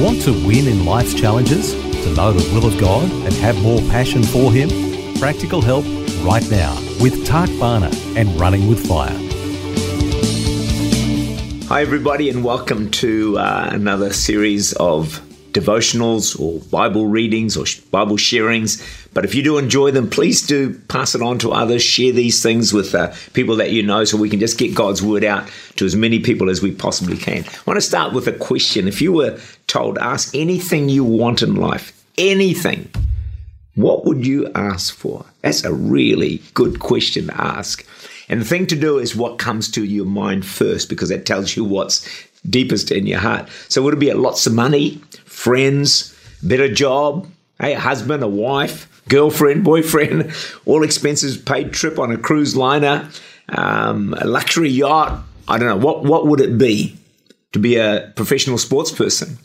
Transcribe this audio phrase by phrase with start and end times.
[0.00, 1.74] Want to win in life's challenges?
[1.74, 4.70] To know the will of God and have more passion for Him?
[5.18, 5.84] Practical help
[6.24, 9.14] right now with Tak Bhana and Running with Fire.
[11.68, 15.20] Hi, everybody, and welcome to uh, another series of
[15.52, 18.82] devotionals or Bible readings or Bible sharings.
[19.12, 21.82] But if you do enjoy them, please do pass it on to others.
[21.82, 25.02] Share these things with uh, people that you know so we can just get God's
[25.02, 27.44] word out to as many people as we possibly can.
[27.44, 28.86] I want to start with a question.
[28.86, 32.90] If you were told, ask anything you want in life, anything,
[33.74, 35.24] what would you ask for?
[35.42, 37.86] That's a really good question to ask.
[38.28, 41.56] And the thing to do is what comes to your mind first because that tells
[41.56, 42.06] you what's
[42.48, 43.48] deepest in your heart.
[43.68, 45.00] So would it be lots of money,
[45.40, 47.26] friends, better job,
[47.58, 50.30] hey, a husband, a wife, girlfriend, boyfriend,
[50.66, 53.08] all expenses paid trip on a cruise liner,
[53.48, 55.22] um, a luxury yacht.
[55.48, 55.86] I don't know.
[55.86, 56.94] What, what would it be
[57.52, 59.38] to be a professional sports person?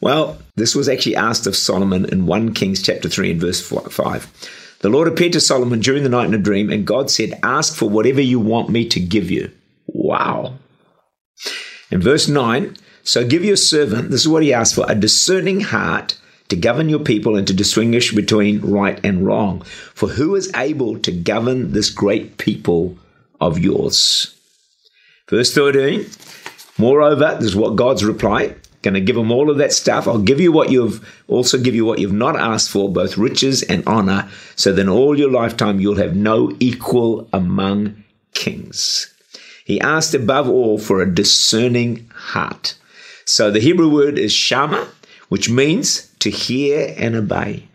[0.00, 4.78] Well, this was actually asked of Solomon in 1 Kings chapter 3 and verse 5.
[4.78, 7.74] The Lord appeared to Solomon during the night in a dream, and God said, Ask
[7.74, 9.50] for whatever you want me to give you.
[9.86, 10.54] Wow.
[11.90, 15.60] In verse 9, so give your servant, this is what he asked for, a discerning
[15.60, 19.62] heart to govern your people and to distinguish between right and wrong.
[19.94, 22.98] For who is able to govern this great people
[23.40, 24.34] of yours?
[25.28, 26.06] Verse 13,
[26.78, 28.54] moreover, this is what God's reply.
[28.82, 30.08] Going to give them all of that stuff.
[30.08, 33.62] I'll give you what you've also give you what you've not asked for, both riches
[33.62, 38.02] and honor, so then, all your lifetime you'll have no equal among
[38.34, 39.14] kings.
[39.64, 42.74] He asked above all for a discerning heart.
[43.24, 44.88] So the Hebrew word is shama,
[45.28, 47.68] which means to hear and obey.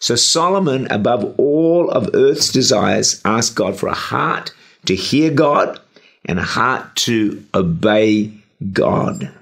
[0.00, 4.52] So Solomon, above all of earth's desires, asked God for a heart
[4.86, 5.80] to hear God
[6.24, 8.32] and a heart to obey
[8.72, 9.32] God.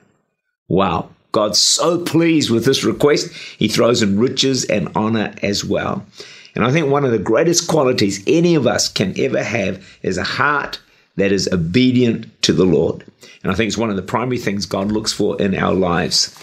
[0.68, 1.10] Wow.
[1.32, 6.06] God's so pleased with this request, he throws in riches and honor as well.
[6.54, 10.16] And I think one of the greatest qualities any of us can ever have is
[10.16, 10.80] a heart
[11.16, 13.04] that is obedient to the Lord.
[13.42, 16.34] And I think it's one of the primary things God looks for in our lives.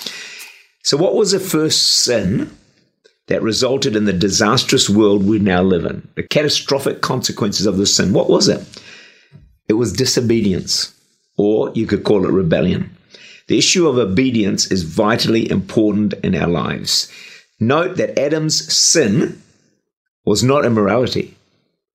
[0.84, 2.56] So, what was the first sin
[3.28, 6.08] that resulted in the disastrous world we now live in?
[6.16, 8.14] The catastrophic consequences of the sin.
[8.14, 8.66] What was it?
[9.70, 10.94] It was disobedience,
[11.38, 12.96] or you could call it rebellion.
[13.48, 17.12] The issue of obedience is vitally important in our lives.
[17.60, 19.42] Note that Adam's sin
[20.26, 21.36] was not immorality.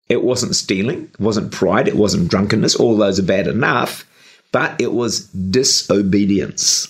[0.09, 2.77] It wasn't stealing, it wasn't pride, it wasn't drunkenness.
[2.77, 4.07] All those are bad enough,
[4.53, 6.89] but it was disobedience.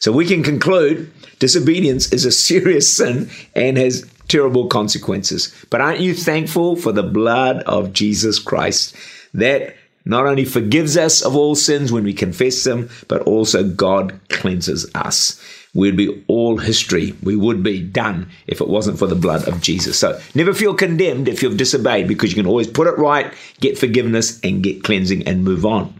[0.00, 5.54] So we can conclude disobedience is a serious sin and has terrible consequences.
[5.70, 8.96] But aren't you thankful for the blood of Jesus Christ
[9.34, 14.18] that not only forgives us of all sins when we confess them, but also God
[14.28, 15.40] cleanses us
[15.74, 17.14] we'd be all history.
[17.22, 19.98] We would be done if it wasn't for the blood of Jesus.
[19.98, 23.78] So never feel condemned if you've disobeyed because you can always put it right, get
[23.78, 25.94] forgiveness, and get cleansing and move on.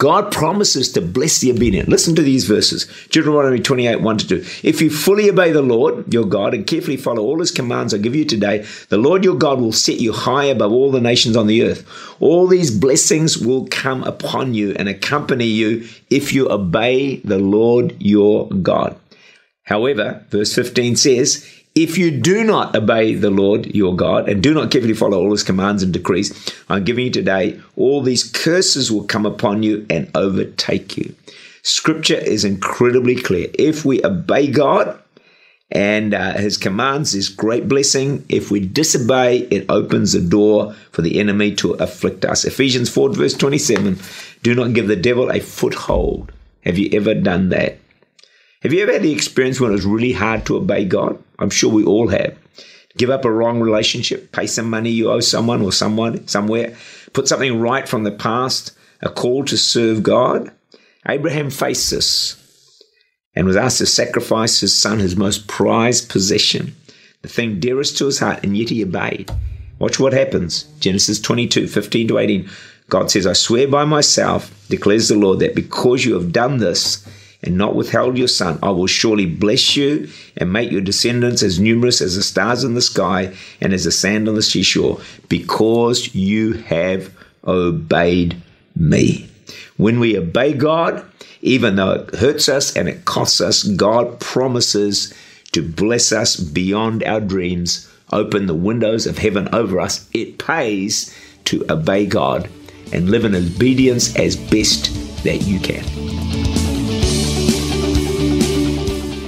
[0.00, 1.90] God promises to bless the obedient.
[1.90, 4.36] Listen to these verses Deuteronomy 28 1 to 2.
[4.66, 7.98] If you fully obey the Lord your God and carefully follow all his commands I
[7.98, 11.36] give you today, the Lord your God will set you high above all the nations
[11.36, 11.86] on the earth.
[12.18, 17.94] All these blessings will come upon you and accompany you if you obey the Lord
[18.00, 18.96] your God.
[19.64, 24.52] However, verse 15 says, if you do not obey the Lord your God and do
[24.52, 28.90] not carefully follow all his commands and decrees I'm giving you today, all these curses
[28.90, 31.14] will come upon you and overtake you.
[31.62, 33.48] Scripture is incredibly clear.
[33.54, 34.98] If we obey God
[35.72, 38.24] and uh, his commands, is great blessing.
[38.28, 42.44] If we disobey, it opens the door for the enemy to afflict us.
[42.44, 43.98] Ephesians 4, verse 27
[44.42, 46.32] do not give the devil a foothold.
[46.64, 47.78] Have you ever done that?
[48.62, 51.22] Have you ever had the experience when it was really hard to obey God?
[51.38, 52.36] I'm sure we all have.
[52.98, 56.76] Give up a wrong relationship, pay some money you owe someone or someone somewhere,
[57.14, 60.52] put something right from the past, a call to serve God.
[61.08, 62.82] Abraham faced this
[63.34, 66.76] and was asked to sacrifice his son, his most prized possession,
[67.22, 69.30] the thing dearest to his heart, and yet he obeyed.
[69.78, 70.64] Watch what happens.
[70.80, 72.50] Genesis 22, 15 to 18.
[72.90, 77.06] God says, I swear by myself, declares the Lord, that because you have done this
[77.42, 81.58] and not withheld your son, I will surely bless you and make your descendants as
[81.58, 86.14] numerous as the stars in the sky and as the sand on the seashore, because
[86.14, 87.12] you have
[87.46, 88.36] obeyed
[88.76, 89.28] me.
[89.76, 91.04] When we obey God,
[91.40, 95.14] even though it hurts us and it costs us, God promises
[95.52, 100.08] to bless us beyond our dreams, open the windows of heaven over us.
[100.12, 101.16] It pays
[101.46, 102.50] to obey God
[102.92, 104.92] and live in obedience as best
[105.24, 106.29] that you can.